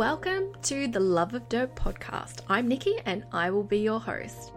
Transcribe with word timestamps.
welcome 0.00 0.50
to 0.62 0.88
the 0.88 0.98
Love 0.98 1.34
of 1.34 1.46
Dirt 1.50 1.76
podcast. 1.76 2.36
I'm 2.48 2.66
Nikki 2.66 2.96
and 3.04 3.22
I 3.32 3.50
will 3.50 3.62
be 3.62 3.80
your 3.80 4.00
host. 4.00 4.50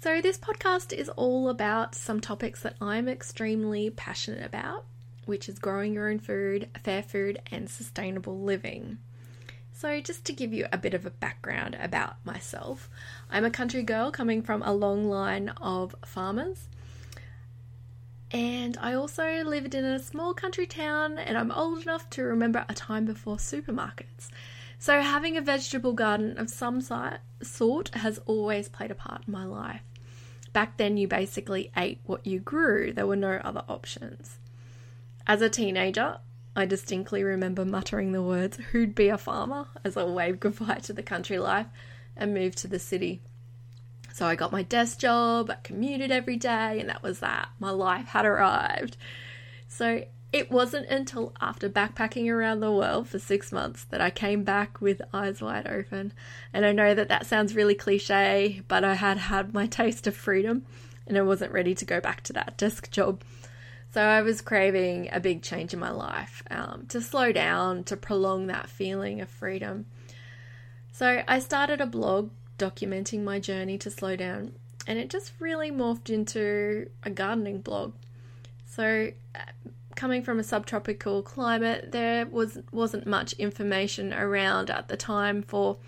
So, 0.00 0.22
this 0.22 0.38
podcast 0.38 0.94
is 0.94 1.10
all 1.10 1.50
about 1.50 1.94
some 1.94 2.22
topics 2.22 2.62
that 2.62 2.76
I'm 2.80 3.08
extremely 3.08 3.90
passionate 3.90 4.42
about, 4.42 4.86
which 5.26 5.50
is 5.50 5.58
growing 5.58 5.92
your 5.92 6.08
own 6.08 6.18
food, 6.18 6.70
fair 6.82 7.02
food, 7.02 7.42
and 7.52 7.68
sustainable 7.68 8.40
living. 8.40 8.96
So, 9.74 10.00
just 10.00 10.24
to 10.24 10.32
give 10.32 10.54
you 10.54 10.66
a 10.72 10.78
bit 10.78 10.94
of 10.94 11.04
a 11.04 11.10
background 11.10 11.76
about 11.78 12.24
myself, 12.24 12.88
I'm 13.28 13.44
a 13.44 13.50
country 13.50 13.82
girl 13.82 14.10
coming 14.10 14.40
from 14.40 14.62
a 14.62 14.72
long 14.72 15.10
line 15.10 15.50
of 15.60 15.94
farmers. 16.06 16.70
And 18.34 18.76
I 18.80 18.94
also 18.94 19.44
lived 19.44 19.76
in 19.76 19.84
a 19.84 20.00
small 20.00 20.34
country 20.34 20.66
town, 20.66 21.18
and 21.18 21.38
I'm 21.38 21.52
old 21.52 21.82
enough 21.82 22.10
to 22.10 22.24
remember 22.24 22.64
a 22.68 22.74
time 22.74 23.04
before 23.04 23.36
supermarkets. 23.36 24.28
So, 24.76 25.00
having 25.00 25.36
a 25.36 25.40
vegetable 25.40 25.92
garden 25.92 26.36
of 26.36 26.50
some 26.50 26.80
sort 26.80 27.94
has 27.94 28.18
always 28.26 28.68
played 28.68 28.90
a 28.90 28.96
part 28.96 29.22
in 29.28 29.32
my 29.32 29.44
life. 29.44 29.82
Back 30.52 30.78
then, 30.78 30.96
you 30.96 31.06
basically 31.06 31.70
ate 31.76 32.00
what 32.06 32.26
you 32.26 32.40
grew, 32.40 32.92
there 32.92 33.06
were 33.06 33.14
no 33.14 33.40
other 33.44 33.62
options. 33.68 34.38
As 35.28 35.40
a 35.40 35.48
teenager, 35.48 36.18
I 36.56 36.66
distinctly 36.66 37.22
remember 37.22 37.64
muttering 37.64 38.10
the 38.10 38.22
words, 38.22 38.56
Who'd 38.72 38.96
be 38.96 39.10
a 39.10 39.16
farmer? 39.16 39.68
as 39.84 39.96
I 39.96 40.02
waved 40.02 40.40
goodbye 40.40 40.80
to 40.82 40.92
the 40.92 41.04
country 41.04 41.38
life 41.38 41.68
and 42.16 42.34
moved 42.34 42.58
to 42.58 42.68
the 42.68 42.80
city. 42.80 43.22
So 44.14 44.26
I 44.26 44.36
got 44.36 44.52
my 44.52 44.62
desk 44.62 45.00
job, 45.00 45.50
I 45.50 45.56
commuted 45.64 46.12
every 46.12 46.36
day, 46.36 46.78
and 46.78 46.88
that 46.88 47.02
was 47.02 47.18
that. 47.18 47.48
My 47.58 47.70
life 47.70 48.06
had 48.06 48.24
arrived. 48.24 48.96
So 49.66 50.04
it 50.32 50.52
wasn't 50.52 50.86
until 50.86 51.32
after 51.40 51.68
backpacking 51.68 52.32
around 52.32 52.60
the 52.60 52.70
world 52.70 53.08
for 53.08 53.18
six 53.18 53.50
months 53.50 53.82
that 53.86 54.00
I 54.00 54.10
came 54.10 54.44
back 54.44 54.80
with 54.80 55.02
eyes 55.12 55.42
wide 55.42 55.66
open. 55.66 56.12
And 56.52 56.64
I 56.64 56.70
know 56.70 56.94
that 56.94 57.08
that 57.08 57.26
sounds 57.26 57.56
really 57.56 57.74
cliche, 57.74 58.62
but 58.68 58.84
I 58.84 58.94
had 58.94 59.18
had 59.18 59.52
my 59.52 59.66
taste 59.66 60.06
of 60.06 60.14
freedom 60.14 60.64
and 61.08 61.18
I 61.18 61.22
wasn't 61.22 61.50
ready 61.50 61.74
to 61.74 61.84
go 61.84 62.00
back 62.00 62.20
to 62.22 62.32
that 62.34 62.56
desk 62.56 62.92
job. 62.92 63.24
So 63.90 64.00
I 64.00 64.22
was 64.22 64.40
craving 64.40 65.08
a 65.10 65.18
big 65.18 65.42
change 65.42 65.74
in 65.74 65.80
my 65.80 65.90
life, 65.90 66.44
um, 66.52 66.86
to 66.90 67.00
slow 67.00 67.32
down, 67.32 67.82
to 67.84 67.96
prolong 67.96 68.46
that 68.46 68.68
feeling 68.68 69.20
of 69.20 69.28
freedom. 69.28 69.86
So 70.92 71.24
I 71.26 71.40
started 71.40 71.80
a 71.80 71.86
blog 71.86 72.30
documenting 72.58 73.22
my 73.22 73.38
journey 73.38 73.78
to 73.78 73.90
slow 73.90 74.16
down, 74.16 74.52
and 74.86 74.98
it 74.98 75.10
just 75.10 75.32
really 75.40 75.70
morphed 75.70 76.10
into 76.10 76.88
a 77.02 77.10
gardening 77.10 77.60
blog. 77.60 77.94
So, 78.66 79.12
uh, 79.34 79.38
coming 79.94 80.22
from 80.22 80.38
a 80.38 80.44
subtropical 80.44 81.22
climate, 81.22 81.92
there 81.92 82.26
was 82.26 82.58
wasn't 82.72 83.06
much 83.06 83.32
information 83.34 84.12
around 84.12 84.70
at 84.70 84.88
the 84.88 84.96
time 84.96 85.42
for 85.42 85.78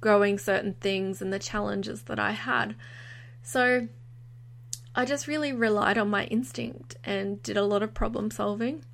growing 0.00 0.38
certain 0.38 0.74
things 0.74 1.22
and 1.22 1.32
the 1.32 1.38
challenges 1.38 2.02
that 2.02 2.18
I 2.18 2.32
had. 2.32 2.74
So, 3.42 3.88
I 4.94 5.04
just 5.04 5.26
really 5.26 5.52
relied 5.52 5.98
on 5.98 6.08
my 6.08 6.24
instinct 6.26 6.96
and 7.02 7.42
did 7.42 7.56
a 7.56 7.64
lot 7.64 7.82
of 7.82 7.94
problem 7.94 8.30
solving. 8.30 8.84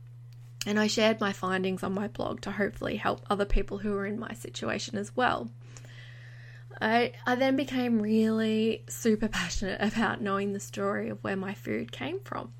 And 0.67 0.79
I 0.79 0.87
shared 0.87 1.21
my 1.21 1.33
findings 1.33 1.83
on 1.83 1.93
my 1.93 2.09
blog 2.09 2.43
to 2.43 2.53
hopefully 2.53 2.97
help 2.97 3.23
other 3.31 3.45
people 3.45 3.79
who 3.79 3.93
were 3.93 4.07
in 4.07 4.19
my 4.19 4.33
situation 4.35 4.99
as 4.99 5.15
well. 5.17 5.51
I, 6.81 7.13
I 7.27 7.35
then 7.35 7.57
became 7.57 8.01
really 8.01 8.85
super 8.89 9.29
passionate 9.29 9.81
about 9.81 10.23
knowing 10.23 10.53
the 10.53 10.61
story 10.61 11.09
of 11.11 11.23
where 11.23 11.37
my 11.37 11.55
food 11.55 11.93
came 11.93 12.21
from. 12.21 12.53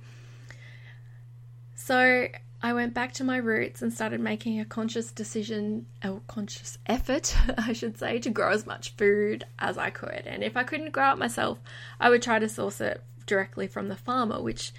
So 1.75 2.29
I 2.63 2.75
went 2.75 2.93
back 2.93 3.15
to 3.15 3.25
my 3.25 3.39
roots 3.39 3.81
and 3.81 3.93
started 3.93 4.21
making 4.21 4.61
a 4.61 4.67
conscious 4.67 5.11
decision, 5.11 5.87
a 6.03 6.21
conscious 6.27 6.77
effort, 6.87 7.35
I 7.57 7.73
should 7.73 7.99
say, 7.99 8.19
to 8.19 8.31
grow 8.31 8.51
as 8.51 8.67
much 8.67 8.95
food 8.97 9.45
as 9.59 9.79
I 9.79 9.89
could. 9.89 10.23
And 10.27 10.45
if 10.45 10.57
I 10.57 10.65
couldn't 10.65 10.93
grow 10.93 11.13
it 11.13 11.19
myself, 11.19 11.59
I 11.99 12.11
would 12.11 12.21
try 12.21 12.39
to 12.39 12.49
source 12.49 12.83
it 12.83 13.03
directly 13.25 13.67
from 13.67 13.89
the 13.89 13.97
farmer, 13.97 14.43
which 14.43 14.73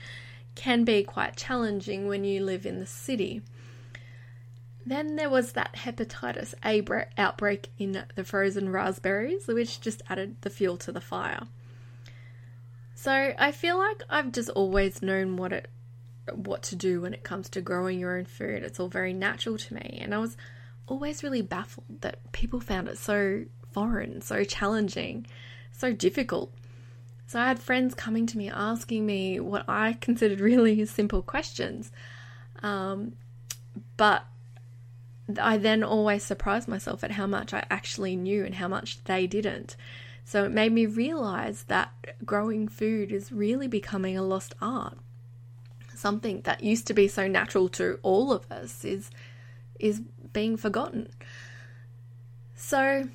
can 0.54 0.84
be 0.84 1.04
quite 1.04 1.36
challenging 1.36 2.08
when 2.08 2.24
you 2.24 2.44
live 2.44 2.68
in 2.68 2.80
the 2.80 2.86
city. 2.86 3.42
Then 4.86 5.16
there 5.16 5.30
was 5.30 5.54
that 5.54 5.76
hepatitis 5.76 6.54
A 6.66 6.84
outbreak 7.18 7.70
in 7.78 8.04
the 8.16 8.24
frozen 8.24 8.70
raspberries, 8.70 9.48
which 9.48 9.82
just 9.82 10.02
added 10.10 10.38
the 10.42 10.50
fuel 10.50 10.78
to 10.78 10.92
the 10.92 11.02
fire. 11.02 11.44
So 12.96 13.34
I 13.38 13.52
feel 13.52 13.78
like 13.78 14.04
I've 14.10 14.32
just 14.32 14.50
always 14.50 15.02
known 15.02 15.38
what 15.38 15.54
it 15.54 15.70
what 16.34 16.62
to 16.62 16.76
do 16.76 17.02
when 17.02 17.14
it 17.14 17.24
comes 17.24 17.50
to 17.50 17.62
growing 17.62 18.00
your 18.00 18.18
own 18.18 18.26
food. 18.26 18.64
It's 18.64 18.80
all 18.80 18.88
very 18.88 19.14
natural 19.14 19.58
to 19.58 19.74
me, 19.74 20.00
and 20.02 20.14
I 20.14 20.20
was 20.20 20.38
always 20.88 21.24
really 21.24 21.42
baffled 21.42 22.02
that 22.02 22.32
people 22.32 22.60
found 22.60 22.88
it 22.88 22.98
so 22.98 23.46
foreign, 23.72 24.22
so 24.22 24.44
challenging, 24.44 25.26
so 25.72 25.94
difficult. 25.94 26.54
So 27.28 27.40
I 27.40 27.48
had 27.48 27.60
friends 27.60 27.96
coming 27.96 28.28
to 28.28 28.38
me 28.38 28.50
asking 28.50 29.06
me 29.06 29.40
what 29.40 29.66
I 29.68 29.94
considered 30.02 30.40
really 30.40 30.86
simple 30.86 31.22
questions. 31.22 31.92
Um, 32.62 33.14
but 33.98 34.26
I 35.40 35.58
then 35.58 35.84
always 35.84 36.24
surprised 36.24 36.68
myself 36.68 37.04
at 37.04 37.12
how 37.12 37.28
much 37.28 37.54
I 37.54 37.66
actually 37.70 38.16
knew 38.16 38.46
and 38.46 38.56
how 38.56 38.68
much 38.68 39.04
they 39.04 39.28
didn't. 39.28 39.76
So 40.24 40.46
it 40.46 40.52
made 40.52 40.72
me 40.72 40.86
realize 40.86 41.64
that 41.64 41.92
growing 42.26 42.68
food 42.68 43.12
is 43.12 43.32
really 43.32 43.68
becoming 43.68 44.18
a 44.18 44.24
lost 44.24 44.56
art. 44.62 44.98
Something 45.94 46.42
that 46.42 46.64
used 46.64 46.88
to 46.88 46.94
be 46.94 47.08
so 47.08 47.28
natural 47.28 47.70
to 47.70 48.00
all 48.02 48.32
of 48.32 48.52
us 48.52 48.84
is 48.86 49.12
is 49.80 50.02
being 50.34 50.58
forgotten. 50.58 51.10
So 52.56 53.10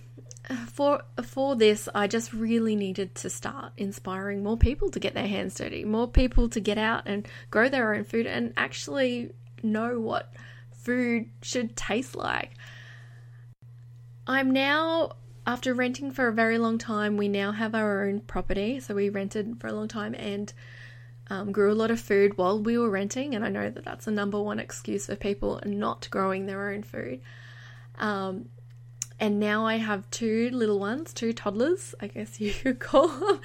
for 0.72 1.03
for 1.22 1.56
this, 1.56 1.88
I 1.94 2.06
just 2.06 2.33
really 2.33 2.77
needed 2.77 3.15
to 3.16 3.31
start 3.31 3.72
inspiring 3.77 4.43
more 4.43 4.56
people 4.56 4.91
to 4.91 5.00
get 5.00 5.15
their 5.15 5.27
hands 5.27 5.54
dirty, 5.54 5.84
more 5.84 6.09
people 6.09 6.48
to 6.50 6.60
get 6.60 6.78
out 6.78 7.04
and 7.06 7.27
grow 7.50 7.69
their 7.69 7.94
own 7.94 8.04
food 8.04 8.27
and 8.27 8.53
actually 8.56 9.33
know 9.62 9.98
what 9.98 10.33
food 10.87 11.29
should 11.43 11.77
taste 11.77 12.15
like. 12.15 12.53
I'm 14.27 14.53
now 14.53 15.17
after 15.47 15.75
renting 15.75 16.13
for 16.13 16.29
a 16.29 16.33
very 16.33 16.59
long 16.59 16.79
time, 16.79 17.17
we 17.17 17.29
now 17.29 17.51
have 17.53 17.75
our 17.75 18.07
own 18.07 18.21
property. 18.21 18.79
So 18.79 18.95
we 18.95 19.09
rented 19.09 19.61
for 19.61 19.67
a 19.67 19.73
long 19.73 19.89
time 19.89 20.15
and 20.15 20.53
um, 21.29 21.51
grew 21.51 21.73
a 21.73 21.75
lot 21.75 21.91
of 21.91 21.99
food 22.01 22.39
while 22.39 22.61
we 22.61 22.79
were 22.79 22.89
renting. 22.89 23.35
And 23.35 23.45
I 23.45 23.49
know 23.49 23.69
that 23.69 23.85
that's 23.85 24.05
the 24.05 24.13
number 24.13 24.41
one 24.41 24.61
excuse 24.61 25.07
for 25.07 25.17
people 25.17 25.61
not 25.67 26.09
growing 26.11 26.47
their 26.47 26.71
own 26.71 26.85
food. 26.85 27.21
Um, 27.99 28.49
and 29.19 29.41
now 29.41 29.67
I 29.67 29.77
have 29.77 30.09
two 30.11 30.51
little 30.51 30.79
ones, 30.79 31.13
two 31.13 31.33
toddlers, 31.33 31.97
I 32.01 32.07
guess 32.07 32.41
you 32.41 32.53
could 32.53 32.79
call 32.79 33.09
them, 33.09 33.41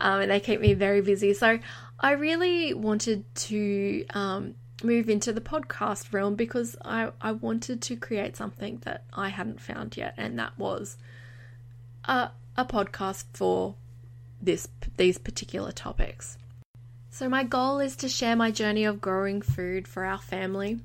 um, 0.00 0.20
and 0.20 0.30
they 0.30 0.40
keep 0.40 0.60
me 0.60 0.74
very 0.74 1.00
busy. 1.00 1.34
So 1.34 1.58
I 1.98 2.12
really 2.12 2.74
wanted 2.74 3.24
to 3.34 4.04
um, 4.10 4.54
move 4.82 5.08
into 5.08 5.32
the 5.32 5.40
podcast 5.40 6.12
realm 6.12 6.34
because 6.34 6.76
I, 6.84 7.10
I 7.20 7.32
wanted 7.32 7.80
to 7.82 7.96
create 7.96 8.36
something 8.36 8.80
that 8.84 9.04
I 9.12 9.28
hadn't 9.30 9.60
found 9.60 9.96
yet, 9.96 10.14
and 10.16 10.38
that 10.38 10.58
was 10.58 10.96
a, 12.04 12.30
a 12.56 12.64
podcast 12.64 13.24
for 13.32 13.74
this 14.40 14.68
these 14.96 15.18
particular 15.18 15.72
topics. 15.72 16.38
So 17.10 17.28
my 17.28 17.44
goal 17.44 17.78
is 17.78 17.96
to 17.96 18.08
share 18.08 18.36
my 18.36 18.50
journey 18.50 18.84
of 18.84 19.00
growing 19.00 19.40
food 19.40 19.88
for 19.88 20.04
our 20.04 20.18
family 20.18 20.80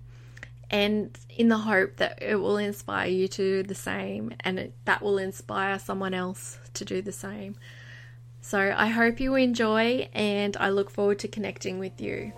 and 0.70 1.18
in 1.30 1.50
the 1.50 1.58
hope 1.58 1.98
that 1.98 2.20
it 2.22 2.38
will 2.38 2.58
inspire 2.58 3.10
you 3.10 3.28
to 3.28 3.62
do 3.62 3.68
the 3.68 3.76
same 3.76 4.34
and 4.40 4.58
it, 4.58 4.74
that 4.86 5.02
will 5.02 5.18
inspire 5.18 5.78
someone 5.78 6.14
else 6.14 6.58
to 6.76 6.86
do 6.86 7.02
the 7.02 7.12
same. 7.12 7.56
So 8.40 8.74
I 8.76 8.88
hope 8.88 9.20
you 9.20 9.36
enjoy 9.36 10.10
and 10.14 10.56
I 10.58 10.70
look 10.70 10.90
forward 10.90 11.20
to 11.20 11.28
connecting 11.28 11.78
with 11.78 12.00
you. 12.00 12.32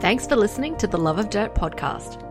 Thanks 0.00 0.26
for 0.26 0.36
listening 0.36 0.76
to 0.76 0.86
the 0.86 0.96
Love 0.96 1.18
of 1.18 1.28
Dirt 1.28 1.54
podcast. 1.54 2.24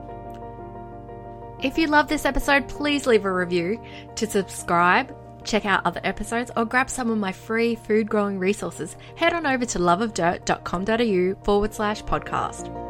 If 1.62 1.78
you 1.78 1.88
love 1.88 2.08
this 2.08 2.24
episode, 2.24 2.70
please 2.70 3.06
leave 3.06 3.26
a 3.26 3.34
review. 3.34 3.82
To 4.16 4.26
subscribe, 4.26 5.14
check 5.44 5.66
out 5.66 5.86
other 5.86 6.00
episodes, 6.04 6.50
or 6.56 6.64
grab 6.64 6.90
some 6.90 7.10
of 7.10 7.18
my 7.18 7.34
free 7.34 7.76
food 7.76 8.10
growing 8.10 8.40
resources, 8.40 8.96
head 9.16 9.34
on 9.34 9.46
over 9.46 9.66
to 9.66 9.80
loveofdirt.com.au 9.80 11.44
forward 11.44 11.74
slash 11.74 12.04
podcast. 12.04 12.87